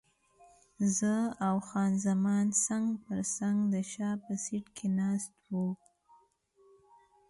زه 0.97 1.13
او 1.47 1.55
خان 1.67 1.91
زمان 2.05 2.45
څنګ 2.65 2.87
پر 3.05 3.19
څنګ 3.37 3.57
د 3.73 3.75
شا 3.91 4.09
په 4.23 4.33
سیټ 4.43 4.65
کې 4.75 4.87
ناست 4.99 5.33
وو. 5.53 5.67